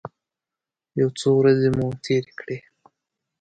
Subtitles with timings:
[0.99, 2.57] یو څو ورځې مو تېرې کړې.